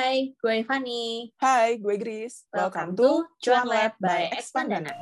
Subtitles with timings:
[0.00, 1.28] Hai, gue Fanny.
[1.36, 2.48] Hai, gue Gris.
[2.56, 4.96] Welcome, to Cuan Lab by Expandana.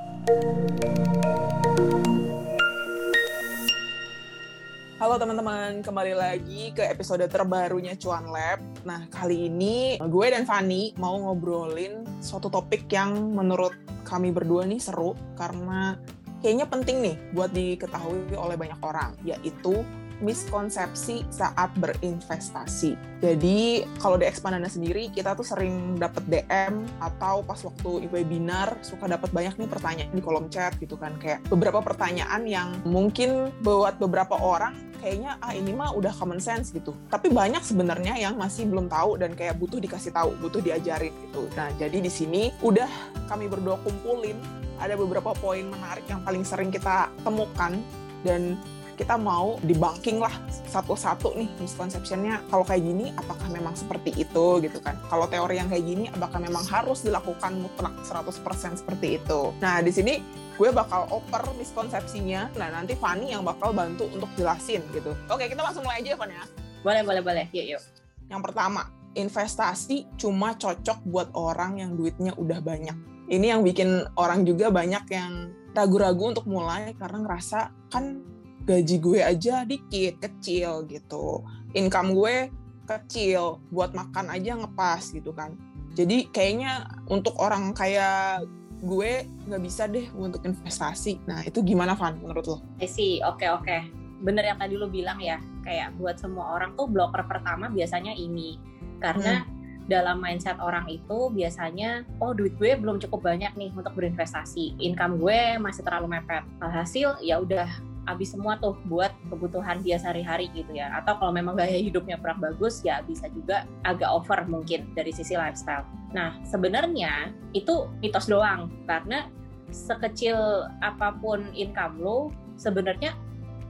[4.99, 8.59] Halo teman-teman, kembali lagi ke episode terbarunya Cuan Lab.
[8.83, 14.83] Nah, kali ini gue dan Fanny mau ngobrolin suatu topik yang menurut kami berdua nih
[14.83, 15.95] seru karena
[16.43, 19.79] kayaknya penting nih buat diketahui oleh banyak orang, yaitu
[20.21, 22.95] miskonsepsi saat berinvestasi.
[23.19, 29.11] Jadi kalau di Expandana sendiri kita tuh sering dapat DM atau pas waktu webinar suka
[29.11, 33.99] dapat banyak nih pertanyaan di kolom chat gitu kan kayak beberapa pertanyaan yang mungkin buat
[33.99, 36.95] beberapa orang kayaknya ah ini mah udah common sense gitu.
[37.09, 41.47] Tapi banyak sebenarnya yang masih belum tahu dan kayak butuh dikasih tahu, butuh diajarin gitu.
[41.55, 42.91] Nah, jadi di sini udah
[43.31, 44.39] kami berdua kumpulin
[44.79, 47.75] ada beberapa poin menarik yang paling sering kita temukan
[48.23, 48.59] dan
[48.99, 50.35] kita mau debunking lah
[50.67, 54.99] satu-satu nih misconceptionnya kalau kayak gini apakah memang seperti itu gitu kan?
[55.07, 59.55] Kalau teori yang kayak gini apakah memang harus dilakukan mutlak 100% seperti itu?
[59.63, 60.19] Nah di sini
[60.59, 62.59] gue bakal oper miskonsepsinya.
[62.59, 65.15] Nah nanti Fanny yang bakal bantu untuk jelasin gitu.
[65.31, 66.45] Oke kita langsung mulai aja Fanny ya?
[66.83, 67.47] Boleh, boleh, boleh.
[67.55, 67.83] Yuk, yuk.
[68.29, 72.95] yang pertama investasi cuma cocok buat orang yang duitnya udah banyak.
[73.29, 77.59] Ini yang bikin orang juga banyak yang ragu-ragu untuk mulai karena ngerasa
[77.93, 78.21] kan
[78.69, 81.41] gaji gue aja dikit, kecil gitu.
[81.73, 82.37] Income gue
[82.85, 85.57] kecil, buat makan aja ngepas gitu kan.
[85.97, 88.45] Jadi kayaknya untuk orang kayak
[88.85, 91.19] gue nggak bisa deh untuk investasi.
[91.25, 92.57] Nah itu gimana Van menurut lo?
[92.79, 93.89] I see, oke, oke.
[94.23, 98.61] Bener yang tadi lo bilang ya, kayak buat semua orang tuh blocker pertama biasanya ini.
[99.03, 99.43] Karena
[99.89, 104.79] dalam mindset orang itu biasanya, oh duit gue belum cukup banyak nih untuk berinvestasi.
[104.79, 106.45] Income gue masih terlalu mepet.
[106.61, 107.67] Alhasil ya udah
[108.09, 110.89] habis semua tuh buat kebutuhan dia sehari-hari gitu ya.
[110.97, 115.37] Atau kalau memang gaya hidupnya kurang bagus ya bisa juga agak over mungkin dari sisi
[115.37, 115.85] lifestyle.
[116.17, 119.29] Nah, sebenarnya itu mitos doang karena
[119.69, 123.13] sekecil apa pun income lo sebenarnya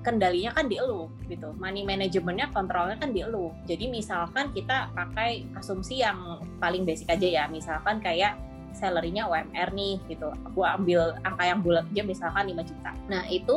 [0.06, 1.50] kendalinya kan di elu gitu.
[1.58, 3.50] Money manajemennya kontrolnya kan di elu.
[3.66, 7.44] Jadi misalkan kita pakai asumsi yang paling basic aja ya.
[7.50, 8.38] Misalkan kayak
[8.72, 10.30] salary-nya UMR nih gitu.
[10.48, 12.90] Aku ambil angka yang bulat aja misalkan 5 juta.
[13.10, 13.56] Nah, itu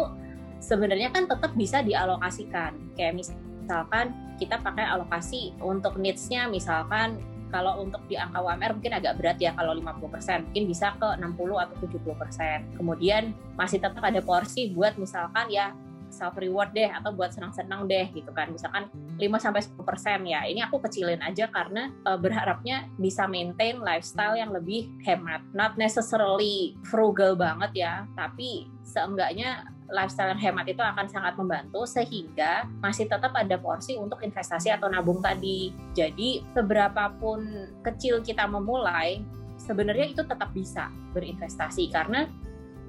[0.62, 2.96] sebenarnya kan tetap bisa dialokasikan.
[2.96, 7.18] Kayak misalkan kita pakai alokasi untuk needs-nya misalkan
[7.52, 11.36] kalau untuk di angka UMR mungkin agak berat ya kalau 50%, mungkin bisa ke 60
[11.60, 12.80] atau 70%.
[12.80, 15.76] Kemudian masih tetap ada porsi buat misalkan ya
[16.12, 18.52] self reward deh atau buat senang-senang deh gitu kan.
[18.52, 20.44] Misalkan 5 sampai 10% ya.
[20.48, 25.44] Ini aku kecilin aja karena uh, berharapnya bisa maintain lifestyle yang lebih hemat.
[25.56, 32.66] Not necessarily frugal banget ya, tapi seenggaknya lifestyle yang hemat itu akan sangat membantu sehingga
[32.80, 35.76] masih tetap ada porsi untuk investasi atau nabung tadi.
[35.94, 39.22] Jadi seberapapun kecil kita memulai,
[39.60, 42.26] sebenarnya itu tetap bisa berinvestasi karena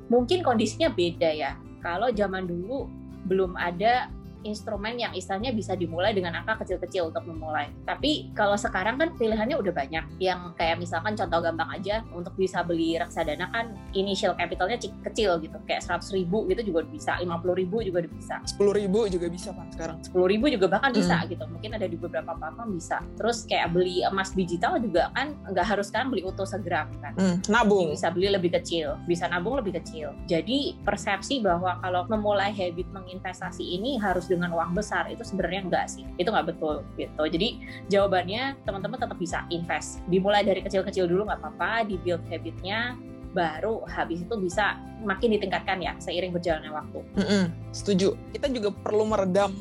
[0.08, 1.52] mungkin kondisinya beda ya.
[1.82, 2.86] Kalau zaman dulu
[3.26, 4.08] belum ada
[4.42, 7.70] instrumen yang istilahnya bisa dimulai dengan angka kecil-kecil untuk memulai.
[7.86, 10.04] Tapi kalau sekarang kan pilihannya udah banyak.
[10.18, 15.56] Yang kayak misalkan contoh gampang aja untuk bisa beli reksadana kan initial capitalnya kecil gitu.
[15.66, 18.36] Kayak 100 ribu gitu juga bisa, 50 ribu juga bisa.
[18.44, 19.96] 10 ribu juga bisa Pak sekarang.
[20.02, 21.28] 10 ribu juga bahkan bisa hmm.
[21.30, 21.44] gitu.
[21.46, 22.98] Mungkin ada di beberapa platform bisa.
[23.14, 27.12] Terus kayak beli emas digital juga kan nggak harus kan beli utuh segram kan.
[27.14, 27.92] Hmm, nabung.
[27.92, 30.16] Bisa beli lebih kecil, bisa nabung lebih kecil.
[30.26, 35.86] Jadi persepsi bahwa kalau memulai habit menginvestasi ini harus dengan uang besar itu sebenarnya enggak
[35.92, 37.48] sih itu nggak betul gitu jadi
[37.92, 42.96] jawabannya teman-teman tetap bisa invest dimulai dari kecil-kecil dulu nggak apa-apa di build habitnya
[43.32, 47.00] baru habis itu bisa makin ditingkatkan ya seiring berjalannya waktu.
[47.16, 48.12] Mm -mm, setuju.
[48.30, 49.56] Kita juga perlu meredam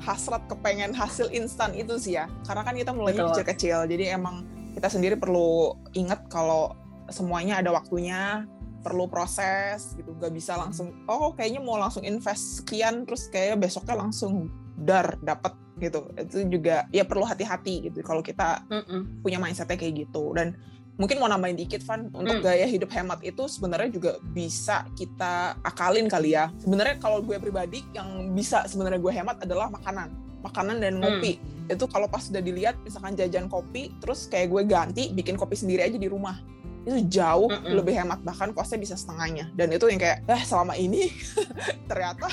[0.00, 2.30] hasrat kepengen hasil instan itu sih ya.
[2.46, 4.46] Karena kan kita mulai kecil-kecil, jadi emang
[4.78, 6.72] kita sendiri perlu ingat kalau
[7.10, 8.46] semuanya ada waktunya,
[8.86, 13.98] perlu proses gitu gak bisa langsung oh kayaknya mau langsung invest sekian terus kayak besoknya
[13.98, 14.46] langsung
[14.78, 19.00] dar dapat gitu itu juga ya perlu hati-hati gitu kalau kita mm -mm.
[19.26, 20.54] punya mindsetnya kayak gitu dan
[20.96, 22.44] mungkin mau nambahin dikit Van untuk mm.
[22.44, 27.84] gaya hidup hemat itu sebenarnya juga bisa kita akalin kali ya sebenarnya kalau gue pribadi
[27.92, 30.08] yang bisa sebenarnya gue hemat adalah makanan
[30.40, 31.74] makanan dan ngopi mm.
[31.76, 35.84] itu kalau pas sudah dilihat misalkan jajan kopi terus kayak gue ganti bikin kopi sendiri
[35.84, 36.40] aja di rumah
[36.86, 37.74] itu jauh mm -mm.
[37.82, 41.10] lebih hemat bahkan kosnya bisa setengahnya dan itu yang kayak eh selama ini
[41.90, 42.30] ternyata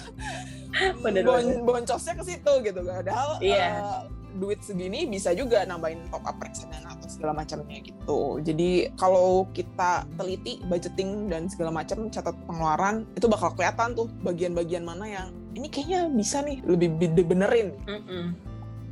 [1.01, 3.49] bener, bon boncosnya ke situ gitu padahal yeah.
[3.49, 3.69] Iya.
[3.81, 4.01] uh,
[4.33, 10.05] duit segini bisa juga nambahin top up reksadana atau segala macamnya gitu jadi kalau kita
[10.17, 15.69] teliti budgeting dan segala macam catat pengeluaran itu bakal kelihatan tuh bagian-bagian mana yang ini
[15.69, 18.25] kayaknya bisa nih lebih dibenerin mm -mm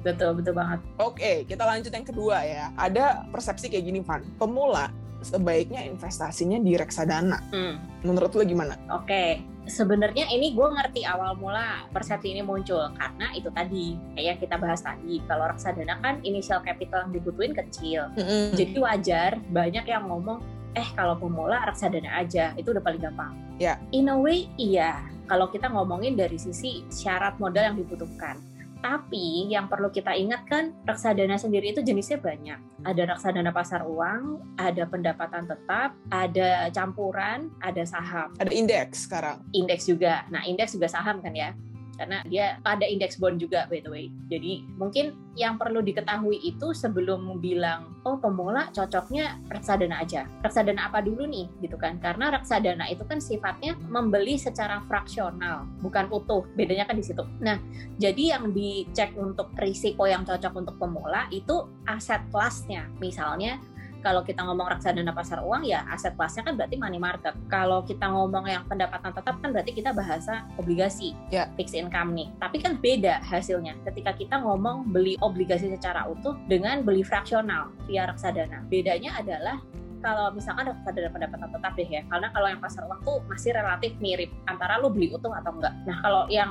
[0.01, 0.79] betul betul banget.
[0.97, 2.73] Oke, kita lanjut yang kedua ya.
[2.73, 4.25] Ada persepsi kayak gini, Van.
[4.41, 4.89] Pemula
[5.21, 7.39] sebaiknya investasinya di reksadana.
[7.53, 7.77] Hmm.
[8.01, 8.77] Menurut lo gimana?
[8.89, 14.39] Oke, sebenarnya ini gue ngerti awal mula persepsi ini muncul karena itu tadi kayak yang
[14.41, 18.57] kita bahas tadi kalau reksadana kan initial capital yang dibutuhin kecil, Mm-mm.
[18.57, 20.41] jadi wajar banyak yang ngomong
[20.71, 23.35] eh kalau pemula reksadana aja itu udah paling gampang.
[23.62, 23.77] Ya.
[23.94, 28.39] In a way iya kalau kita ngomongin dari sisi syarat modal yang dibutuhkan.
[28.81, 32.60] Tapi yang perlu kita ingat kan reksadana sendiri itu jenisnya banyak.
[32.81, 39.45] Ada reksadana pasar uang, ada pendapatan tetap, ada campuran, ada saham Ada indeks sekarang.
[39.54, 40.25] indeks juga.
[40.33, 41.54] Nah, indeks juga saham kan ya.
[42.01, 44.09] Karena dia ada indeks bond juga by the way.
[44.25, 50.25] Jadi mungkin yang perlu diketahui itu sebelum bilang oh pemula cocoknya reksadana aja.
[50.42, 52.01] Reksadana apa dulu nih gitu kan?
[52.01, 56.42] Karena reksadana itu kan sifatnya membeli secara fraksional, bukan utuh.
[56.57, 57.21] Bedanya kan di situ.
[57.38, 57.62] Nah,
[58.01, 62.89] jadi yang dicek untuk risiko yang cocok untuk pemula itu aset kelasnya.
[62.97, 63.62] Misalnya
[64.01, 67.38] kalau kita ngomong reksadana pasar uang ya aset kelasnya kan berarti money market.
[67.48, 71.48] Kalau kita ngomong yang pendapatan tetap kan berarti kita bahasa obligasi, Ya.
[71.56, 72.27] fixed income nih.
[72.42, 78.09] Tapi kan beda hasilnya ketika kita ngomong beli obligasi secara utuh dengan beli fraksional via
[78.09, 78.65] reksadana.
[78.68, 79.62] Bedanya adalah
[80.01, 83.94] kalau misalkan reksadana pendapatan tetap deh ya, karena kalau yang pasar uang tuh masih relatif
[84.01, 85.77] mirip antara lu beli utuh atau enggak.
[85.86, 86.50] Nah kalau yang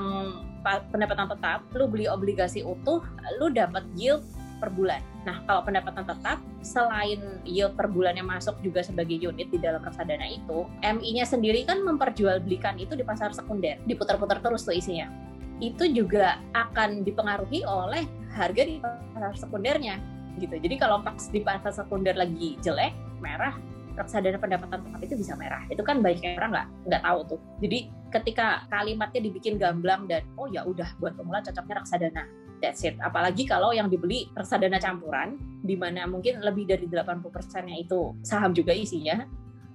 [0.63, 3.03] pa- pendapatan tetap, lu beli obligasi utuh,
[3.43, 4.23] lu dapat yield
[4.61, 5.01] per bulan.
[5.25, 9.81] Nah, kalau pendapatan tetap, selain yield per bulan yang masuk juga sebagai unit di dalam
[9.81, 15.09] reksadana itu, MI-nya sendiri kan memperjualbelikan itu di pasar sekunder, diputar-putar terus tuh isinya.
[15.57, 18.05] Itu juga akan dipengaruhi oleh
[18.37, 19.97] harga di pasar sekundernya
[20.37, 20.55] gitu.
[20.55, 23.57] Jadi kalau pas di pasar sekunder lagi jelek, merah,
[23.97, 25.63] reksadana pendapatan tetap itu bisa merah.
[25.67, 27.39] Itu kan banyak yang orang nggak nggak tahu tuh.
[27.59, 27.79] Jadi
[28.11, 32.23] ketika kalimatnya dibikin gamblang dan oh ya udah buat pemula cocoknya reksadana.
[32.61, 32.95] That's it.
[33.01, 35.35] Apalagi kalau yang dibeli reksadana campuran,
[35.65, 39.25] di mana mungkin lebih dari 80%-nya itu saham juga isinya.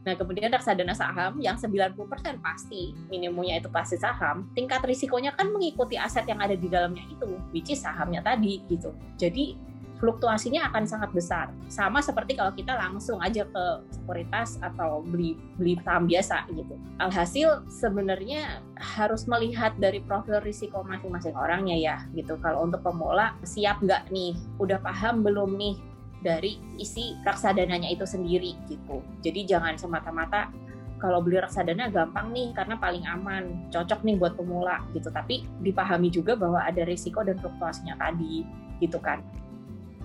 [0.07, 1.99] Nah, kemudian reksadana saham yang 90%
[2.39, 7.35] pasti, minimumnya itu pasti saham, tingkat risikonya kan mengikuti aset yang ada di dalamnya itu,
[7.51, 8.95] which is sahamnya tadi gitu.
[9.19, 9.59] Jadi
[9.97, 11.47] fluktuasinya akan sangat besar.
[11.73, 16.75] Sama seperti kalau kita langsung aja ke sekuritas atau beli beli saham biasa gitu.
[17.01, 22.37] Alhasil sebenarnya harus melihat dari profil risiko masing-masing orangnya ya gitu.
[22.45, 24.37] Kalau untuk pemula siap nggak nih?
[24.61, 25.77] Udah paham belum nih
[26.21, 29.01] dari isi reksadananya itu sendiri gitu.
[29.25, 30.53] Jadi jangan semata-mata
[30.97, 35.09] kalau beli reksadana gampang nih karena paling aman, cocok nih buat pemula gitu.
[35.09, 38.45] Tapi dipahami juga bahwa ada risiko dan fluktuasinya tadi
[38.81, 39.25] gitu kan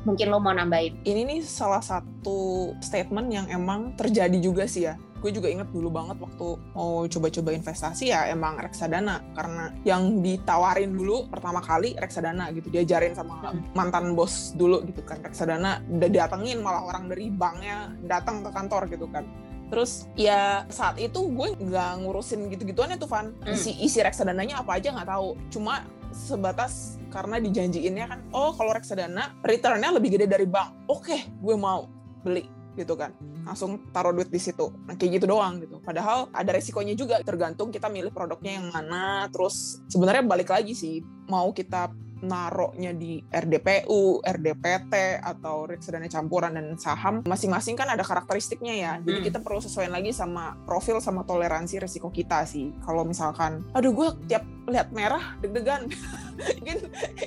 [0.03, 4.98] mungkin lo mau nambahin Ini nih salah satu statement yang emang terjadi juga sih ya.
[5.21, 9.21] Gue juga inget dulu banget waktu mau coba-coba investasi ya emang reksadana.
[9.38, 12.74] Karena yang ditawarin dulu pertama kali reksadana gitu.
[12.74, 13.62] Diajarin sama Hmm.
[13.77, 15.21] mantan bos dulu gitu kan.
[15.21, 19.30] Reksadana udah datengin malah orang dari banknya datang ke kantor gitu kan.
[19.69, 23.30] Terus ya saat itu gue nggak ngurusin gitu-gituan ya tuh Van.
[23.45, 23.53] Hmm.
[23.53, 25.38] Isi, isi reksadananya apa aja nggak tahu.
[25.53, 30.87] Cuma sebatas karena dijanjiinnya kan, oh kalau reksadana returnnya lebih gede dari bank.
[30.87, 31.87] Oke, gue mau
[32.23, 32.47] beli
[32.79, 33.11] gitu kan.
[33.43, 34.71] Langsung taruh duit di situ.
[34.87, 35.83] Nah, kayak gitu doang gitu.
[35.83, 39.27] Padahal ada resikonya juga tergantung kita milih produknya yang mana.
[39.33, 41.91] Terus sebenarnya balik lagi sih, mau kita
[42.21, 48.91] naroknya di RDPU, RDPT atau reksadana campuran dan saham masing-masing kan ada karakteristiknya ya.
[49.01, 49.27] Jadi Hmm.
[49.27, 52.74] kita perlu sesuaiin lagi sama profil sama toleransi risiko kita sih.
[52.86, 55.89] Kalau misalkan, aduh gue tiap lihat merah deg-degan.
[56.41, 56.77] mungkin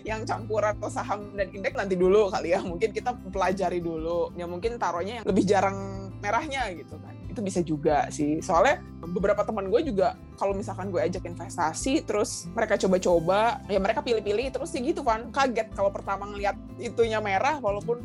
[0.03, 2.61] yang campuran atau saham dan indeks nanti dulu kali ya.
[2.63, 4.35] Mungkin kita pelajari dulu.
[4.35, 7.13] Ya mungkin taruhnya yang lebih jarang merahnya gitu kan.
[7.29, 8.41] Itu bisa juga sih.
[8.41, 14.01] Soalnya beberapa teman gue juga kalau misalkan gue ajak investasi terus mereka coba-coba ya mereka
[14.01, 18.01] pilih-pilih terus sih gitu kan kaget kalau pertama ngeliat itunya merah walaupun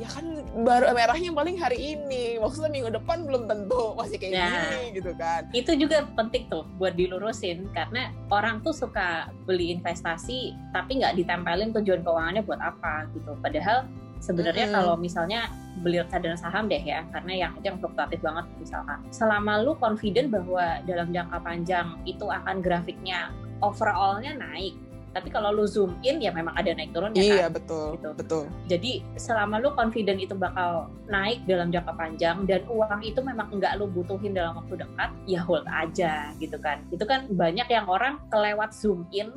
[0.00, 0.24] ya kan
[0.64, 4.48] baru merahnya paling hari ini maksudnya minggu depan belum tentu masih kayak Nah.
[4.48, 10.56] gini gitu kan itu juga penting tuh buat dilurusin karena orang tuh suka beli investasi
[10.72, 13.84] tapi nggak ditempelin tujuan keuangannya buat apa gitu padahal
[14.22, 14.76] sebenarnya Mm-mm.
[14.78, 15.50] kalau misalnya
[15.82, 20.30] beli reksadana saham deh ya karena yang itu yang fluktuatif banget misalkan selama lu confident
[20.30, 24.78] bahwa dalam jangka panjang itu akan grafiknya overallnya naik
[25.12, 28.10] tapi kalau lu zoom in ya memang ada naik turunnya kan iya betul Gitu.
[28.16, 33.52] betul jadi selama lu confident itu bakal naik dalam jangka panjang dan uang itu memang
[33.52, 36.80] nggak lu butuhin dalam waktu dekat, ya hold aja gitu kan.
[36.88, 39.28] Itu kan banyak yang orang kelewat zoom in,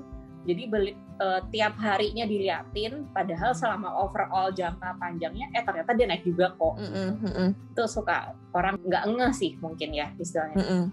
[0.47, 6.23] jadi beli eh, tiap harinya diliatin, padahal selama overall jangka panjangnya, eh ternyata dia naik
[6.23, 6.75] juga kok.
[6.75, 10.55] Mm-mm, mm-mm, Itu suka orang nggak ngeh sih mungkin ya istilahnya.
[10.57, 10.83] mm-mm.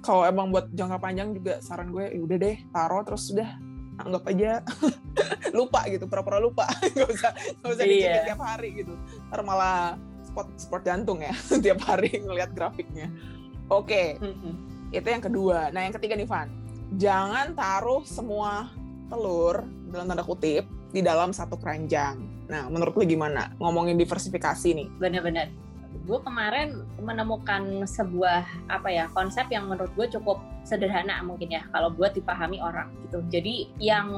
[0.00, 3.50] kalau emang buat jangka panjang juga saran gue ya udah deh taruh terus udah
[4.00, 4.64] anggap aja
[5.52, 6.64] lupa gitu pura-pura lupa
[6.96, 8.24] nggak usah nggak usah dicek Iya.
[8.24, 8.96] tiap hari gitu
[9.28, 13.12] ntar malah spot sport jantung ya tiap hari ngelihat grafiknya
[13.68, 14.54] oke Mm-mm.
[14.88, 16.48] itu yang kedua nah yang ketiga nih Van
[16.96, 18.72] jangan taruh semua
[19.10, 20.64] telur dalam tanda kutip
[20.94, 22.16] di dalam satu keranjang.
[22.46, 23.50] Nah menurut lu gimana?
[23.58, 24.88] Ngomongin diversifikasi nih.
[25.02, 25.50] Bener-bener.
[26.06, 31.90] Gue kemarin menemukan sebuah apa ya konsep yang menurut gue cukup sederhana mungkin ya kalau
[31.90, 33.18] buat dipahami orang gitu.
[33.26, 34.10] Jadi yang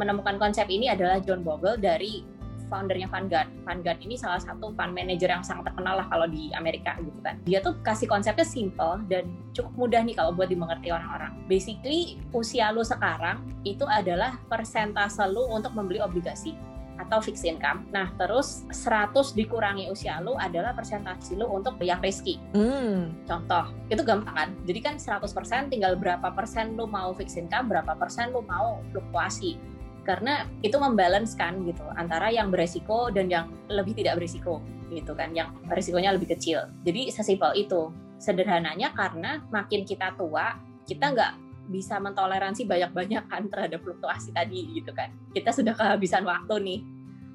[0.00, 2.24] menemukan konsep ini adalah John Bogle dari
[2.68, 3.48] foundernya Vanguard.
[3.64, 7.40] Vanguard ini salah satu fund manager yang sangat terkenal lah kalau di Amerika gitu kan.
[7.48, 11.34] Dia tuh kasih konsepnya simple dan cukup mudah nih kalau buat dimengerti orang-orang.
[11.50, 16.54] Basically usia lu sekarang itu adalah persentase lu untuk membeli obligasi
[16.98, 17.86] atau fixed income.
[17.94, 22.42] Nah, terus 100 dikurangi usia lu adalah persentase lu untuk yang risky.
[22.52, 24.50] hmm Contoh, itu gampang kan?
[24.66, 29.77] Jadi kan 100% tinggal berapa persen lu mau fixed income, berapa persen lu mau fluktuasi.
[30.08, 35.36] Karena itu membalance kan gitu antara yang beresiko dan yang lebih tidak beresiko gitu kan,
[35.36, 36.64] yang resikonya lebih kecil.
[36.80, 37.92] Jadi sesimpel itu.
[38.18, 41.32] Sederhananya karena makin kita tua, kita nggak
[41.70, 45.12] bisa mentoleransi banyak-banyak kan terhadap fluktuasi tadi gitu kan.
[45.30, 46.80] Kita sudah kehabisan waktu nih.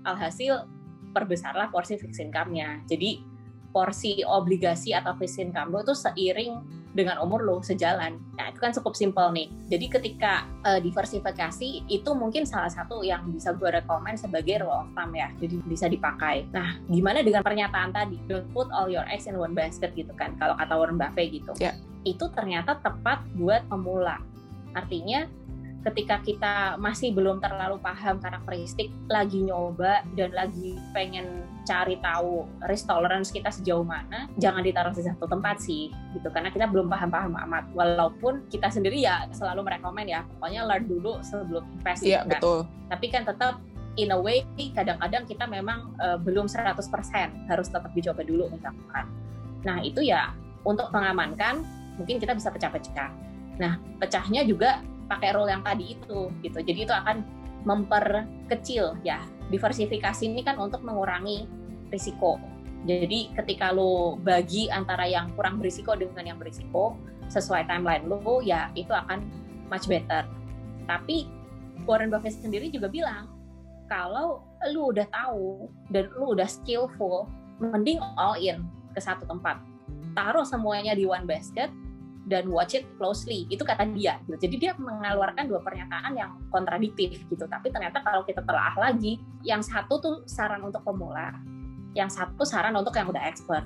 [0.04, 0.68] Alhasil
[1.16, 2.84] perbesarlah porsi fixed income-nya.
[2.90, 3.22] Jadi
[3.72, 8.22] porsi obligasi atau fixed income itu seiring dengan umur lo sejalan.
[8.38, 9.50] Nah itu kan cukup simpel nih.
[9.68, 14.90] Jadi ketika eh, diversifikasi itu mungkin salah satu yang bisa gue rekomend sebagai rule of
[14.94, 15.34] thumb ya.
[15.42, 16.46] Jadi bisa dipakai.
[16.54, 18.22] Nah gimana dengan pernyataan tadi?
[18.30, 20.38] Don't put all your eggs in one basket gitu kan.
[20.38, 21.52] Kalau kata Warren Buffett gitu.
[21.58, 21.74] Ya.
[22.06, 24.22] Itu ternyata tepat buat pemula.
[24.78, 25.26] Artinya
[25.84, 32.88] ketika kita masih belum terlalu paham karakteristik, lagi nyoba dan lagi pengen cari tahu risk
[32.88, 36.28] tolerance kita sejauh mana, jangan ditaruh di satu tempat sih, gitu.
[36.32, 37.64] Karena kita belum paham-paham amat.
[37.76, 42.08] Walaupun kita sendiri ya selalu merekomen ya, pokoknya learn dulu sebelum invest.
[42.08, 42.40] iya kan.
[42.40, 43.60] betul Tapi kan tetap
[44.00, 46.80] in a way kadang-kadang kita memang eh, belum 100%
[47.52, 49.06] harus tetap dicoba dulu misalkan.
[49.68, 50.32] Nah itu ya
[50.64, 51.62] untuk mengamankan
[52.00, 53.12] mungkin kita bisa pecah-pecah.
[53.60, 54.82] Nah pecahnya juga
[55.14, 56.58] pakai rule yang tadi itu gitu.
[56.60, 57.22] Jadi itu akan
[57.64, 59.22] memperkecil ya.
[59.54, 61.46] Diversifikasi ini kan untuk mengurangi
[61.94, 62.42] risiko.
[62.84, 67.00] Jadi ketika lo bagi antara yang kurang berisiko dengan yang berisiko
[67.32, 69.24] sesuai timeline lo ya itu akan
[69.72, 70.28] much better.
[70.90, 71.30] Tapi
[71.88, 73.32] Warren Buffett sendiri juga bilang
[73.88, 77.28] kalau lu udah tahu dan lu udah skillful,
[77.60, 78.64] mending all in
[78.96, 79.60] ke satu tempat.
[80.14, 81.72] Taruh semuanya di one basket
[82.28, 83.46] dan watch it closely.
[83.52, 84.20] Itu kata dia.
[84.28, 87.46] Jadi dia mengeluarkan dua pernyataan yang kontradiktif gitu.
[87.48, 91.36] Tapi ternyata kalau kita telah lagi, yang satu tuh saran untuk pemula,
[91.94, 93.64] yang satu saran untuk yang udah expert.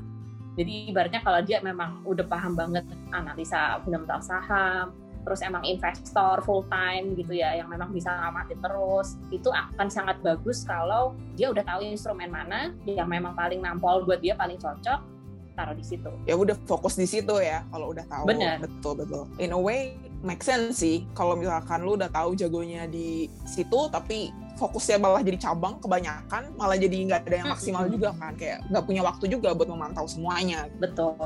[0.57, 2.81] Jadi ibaratnya kalau dia memang udah paham banget
[3.13, 4.89] analisa fundamental saham,
[5.27, 10.15] terus emang investor full time gitu ya yang memang bisa ngamatin terus itu akan sangat
[10.23, 15.16] bagus kalau dia udah tahu instrumen mana yang memang paling nampol buat dia paling cocok
[15.57, 16.11] taruh di situ.
[16.29, 18.29] Ya udah fokus di situ ya kalau udah tahu.
[18.29, 18.61] Benar.
[18.61, 19.23] betul betul.
[19.41, 24.29] In a way make sense sih kalau misalkan lu udah tahu jagonya di situ tapi
[24.61, 27.95] fokusnya malah jadi cabang kebanyakan malah jadi nggak ada yang maksimal Mm-mm.
[27.97, 28.37] juga kan.
[28.37, 30.69] Kayak nggak punya waktu juga buat memantau semuanya.
[30.77, 31.17] Betul.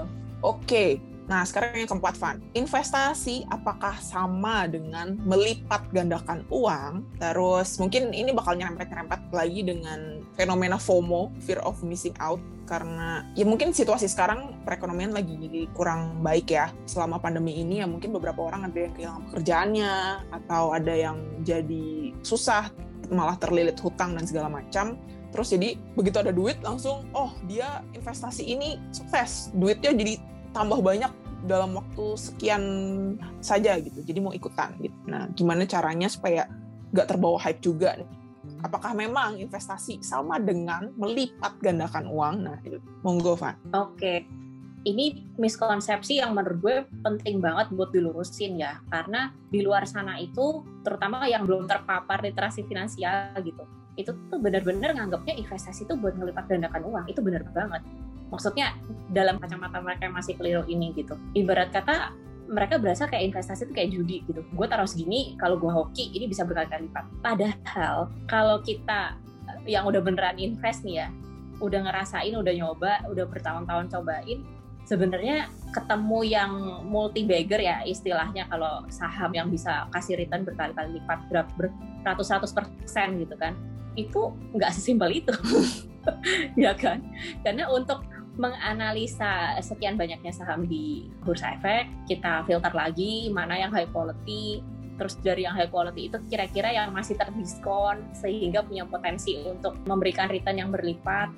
[0.41, 2.43] Oke nah sekarang yang keempat Van.
[2.51, 7.07] Investasi apakah sama dengan melipat gandakan uang?
[7.23, 13.47] Terus mungkin ini bakal nyerempet-nyerempet lagi dengan fenomena FOMO fear of missing out karena ya
[13.47, 16.67] mungkin situasi sekarang perekonomian lagi kurang baik ya.
[16.83, 19.93] Selama pandemi ini ya mungkin beberapa orang ada yang kehilangan pekerjaannya
[20.35, 22.67] atau ada yang jadi susah
[23.07, 24.99] malah terlilit hutang dan segala macam.
[25.31, 29.47] Terus jadi begitu ada duit langsung oh dia investasi ini sukses.
[29.55, 30.19] Duitnya jadi
[30.51, 31.11] tambah banyak
[31.45, 32.63] dalam waktu sekian
[33.41, 34.01] saja gitu.
[34.01, 34.95] Jadi mau ikutan gitu.
[35.09, 36.45] Nah gimana caranya supaya
[36.91, 37.95] nggak terbawa hype juga
[38.61, 42.35] apakah memang investasi sama dengan melipat gandakan uang?
[42.45, 42.57] Nah
[43.01, 43.57] monggo Van.
[43.73, 44.25] Oke,
[44.85, 50.65] ini miskonsepsi yang menurut gue penting banget buat dilurusin ya, karena di luar sana itu,
[50.81, 53.61] terutama yang belum terpapar literasi finansial gitu,
[53.97, 57.81] itu tuh benar-benar nganggapnya investasi itu buat ngelipat gandakan uang, itu benar banget.
[58.31, 58.79] Maksudnya
[59.11, 61.19] dalam kacamata mereka yang masih keliru ini gitu.
[61.35, 62.15] Ibarat kata
[62.51, 64.41] mereka berasa kayak investasi itu kayak judi gitu.
[64.55, 67.05] Gue taruh segini, kalau gue hoki ini bisa berkali-kali lipat.
[67.23, 69.19] Padahal kalau kita
[69.67, 71.07] yang udah beneran invest nih ya,
[71.61, 74.39] udah ngerasain, udah nyoba, udah bertahun-tahun cobain,
[74.85, 76.51] sebenarnya ketemu yang
[76.83, 81.71] multi bagger ya istilahnya kalau saham yang bisa kasih return berkali-kali lipat ber-
[82.03, 83.55] beratus-ratus persen gitu kan
[83.95, 85.31] itu nggak sesimpel itu
[86.63, 86.99] ya kan
[87.45, 88.03] karena untuk
[88.39, 94.63] menganalisa sekian banyaknya saham di bursa efek kita filter lagi mana yang high quality
[94.95, 100.29] terus dari yang high quality itu kira-kira yang masih terdiskon sehingga punya potensi untuk memberikan
[100.29, 101.33] return yang berlipat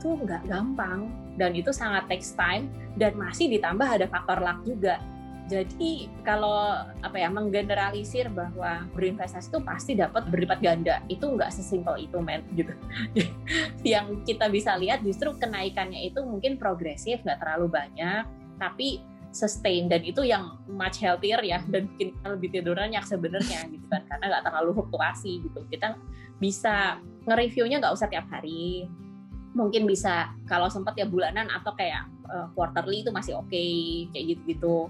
[0.00, 1.12] itu nggak gampang.
[1.36, 2.68] Dan itu sangat takes time
[3.00, 5.00] dan masih ditambah ada faktor luck juga
[5.50, 11.02] jadi kalau apa ya menggeneralisir bahwa berinvestasi itu pasti dapat berlipat ganda.
[11.10, 12.70] Itu nggak sesimpel itu men gitu.
[13.98, 18.22] yang kita bisa lihat justru kenaikannya itu mungkin progresif nggak terlalu banyak
[18.62, 19.02] tapi
[19.34, 19.90] sustain.
[19.90, 24.06] Dan itu yang much healthier ya dan bikin kita lebih tidur nyenyak sebenarnya gitu kan.
[24.06, 25.66] Karena nggak terlalu fluktuasi gitu.
[25.66, 25.98] Kita
[26.38, 28.86] bisa nge-reviewnya nggak usah tiap hari.
[29.50, 34.38] Mungkin bisa kalau sempat ya bulanan atau kayak uh, quarterly itu masih oke okay, kayak
[34.38, 34.86] gitu-gitu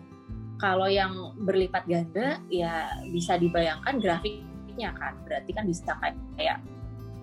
[0.61, 5.17] kalau yang berlipat ganda ya bisa dibayangkan grafiknya kan.
[5.25, 5.97] Berarti kan bisa
[6.37, 6.61] kayak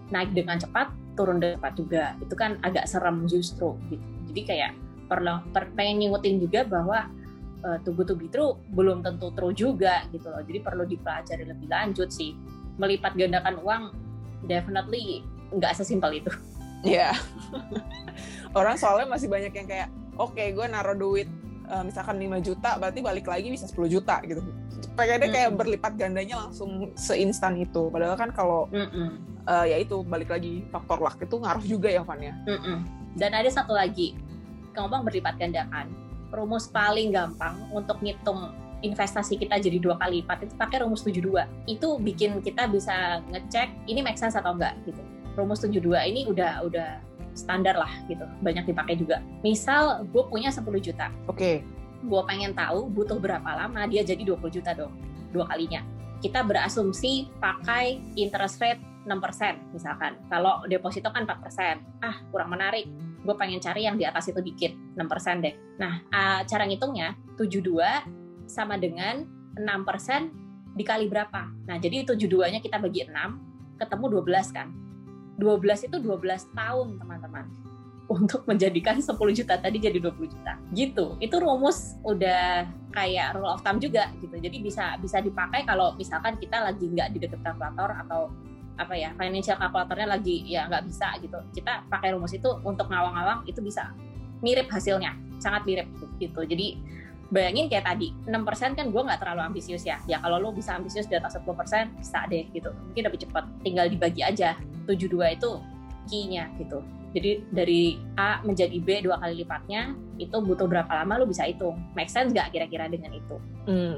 [0.09, 2.03] naik dengan cepat turun dengan cepat juga.
[2.17, 4.03] Itu kan agak serem justru gitu.
[4.33, 4.71] Jadi kayak
[5.07, 7.07] perlu per, pengen nyingutin juga bahwa
[7.61, 10.41] uh, tubuh tubuh itu belum tentu true juga gitu loh.
[10.41, 12.33] Jadi perlu dipelajari lebih lanjut sih.
[12.81, 13.83] Melipat gandakan uang
[14.49, 15.21] definitely
[15.53, 16.33] nggak sesimpel itu.
[16.81, 17.13] Iya.
[17.13, 17.15] Yeah.
[18.57, 21.29] Orang soalnya masih banyak yang kayak, oke okay, gue naruh duit
[21.69, 24.41] uh, misalkan 5 juta berarti balik lagi bisa 10 juta gitu.
[24.97, 27.91] Pengennya kayak mm berlipat gandanya langsung seinstan itu.
[27.93, 29.09] Padahal kan kalau mm -mm.
[29.45, 32.33] uh, ya itu balik lagi faktor luck itu ngaruh juga ya Van ya?
[32.45, 32.77] Mm -mm.
[33.19, 34.17] dan ada satu lagi.
[34.77, 35.89] Ngomong berlipat gandakan
[36.31, 38.51] rumus paling gampang untuk ngitung
[38.85, 41.33] investasi kita jadi dua kali lipat itu pakai rumus 72
[41.65, 45.01] itu bikin kita bisa ngecek ini make sense atau enggak gitu.
[45.33, 46.89] Rumus 72 ini udah udah
[47.37, 49.21] standar lah gitu banyak dipakai juga.
[49.45, 51.13] Misal gue punya 10 juta.
[51.29, 51.37] Oke.
[51.37, 51.57] Okay.
[51.97, 54.93] gue pengen tahu butuh berapa lama dia jadi 20 juta dong
[55.33, 55.81] dua kalinya.
[56.21, 60.13] Kita berasumsi pakai interest rate 6% misalkan.
[60.29, 62.85] Kalau deposito kan 4% ah kurang menarik.
[63.25, 65.55] Gue pengen cari yang di atas itu dikit 6% deh.
[65.81, 66.05] Nah
[66.45, 67.65] cara ngitungnya 72
[68.45, 69.25] sama dengan
[69.57, 71.49] 6% dikali berapa?
[71.65, 74.67] Nah jadi 72 nya kita bagi 6 ketemu 12 kan
[75.37, 77.45] 12 itu 12 tahun teman-teman.
[78.07, 80.57] Untuk menjadikan 10 juta tadi jadi 20 juta.
[80.73, 81.19] Gitu.
[81.21, 82.65] Itu rumus udah
[82.95, 84.33] kayak rule of thumb juga gitu.
[84.39, 88.31] Jadi bisa bisa dipakai kalau misalkan kita lagi nggak di dekat kalkulator atau
[88.77, 91.37] apa ya financial kalkulatornya lagi ya nggak bisa gitu.
[91.53, 93.93] Kita pakai rumus itu untuk ngawang-ngawang itu bisa.
[94.39, 96.47] Mirip hasilnya sangat mirip gitu.
[96.47, 96.79] Jadi
[97.27, 99.99] bayangin kayak tadi 6% kan gue nggak terlalu ambisius ya.
[100.07, 101.43] Ya kalau lo bisa ambisius di atas 10%
[101.99, 102.71] bisa deh gitu.
[102.71, 104.55] Mungkin lebih cepat tinggal dibagi aja
[104.87, 105.51] 72 itu
[106.07, 106.79] key-nya gitu
[107.11, 111.75] jadi dari A menjadi B dua kali lipatnya itu butuh berapa lama lo bisa hitung
[111.93, 113.35] make sense nggak kira-kira dengan itu
[113.67, 113.97] hmm.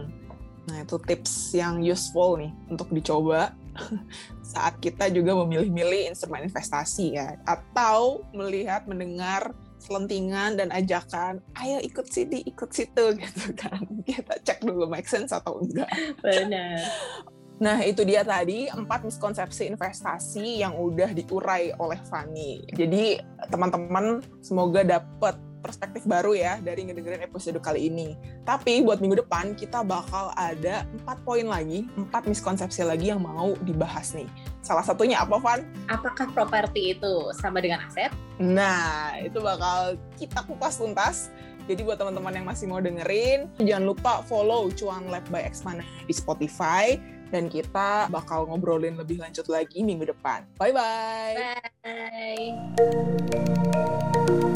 [0.69, 3.53] nah itu tips yang useful nih untuk dicoba
[4.53, 12.03] saat kita juga memilih-milih instrumen investasi ya atau melihat mendengar selentingan dan ajakan, ayo ikut
[12.11, 13.79] sini, ikut situ gitu kan.
[14.03, 15.87] Kita cek dulu make sense atau enggak.
[16.19, 16.83] Benar.
[17.59, 22.63] Nah, itu dia tadi empat miskonsepsi investasi yang udah diurai oleh Fanny.
[22.71, 23.19] Jadi,
[23.51, 28.15] teman-teman semoga dapat perspektif baru ya dari ngedengerin episode kali ini.
[28.47, 33.53] Tapi buat minggu depan kita bakal ada empat poin lagi, empat miskonsepsi lagi yang mau
[33.67, 34.27] dibahas nih.
[34.63, 35.67] Salah satunya apa, Van?
[35.91, 38.11] Apakah properti itu sama dengan aset?
[38.39, 41.27] Nah, itu bakal kita kupas tuntas.
[41.69, 46.13] Jadi buat teman-teman yang masih mau dengerin, jangan lupa follow Cuan Lab by Xmana di
[46.17, 46.97] Spotify
[47.29, 50.45] dan kita bakal ngobrolin lebih lanjut lagi minggu depan.
[50.57, 51.35] Bye-bye.
[54.25, 54.53] Bye.